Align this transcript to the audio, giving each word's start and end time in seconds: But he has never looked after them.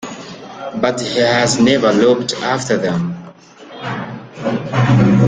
But 0.81 0.99
he 0.99 1.19
has 1.19 1.59
never 1.59 1.93
looked 1.93 2.33
after 2.41 2.75
them. 2.75 3.13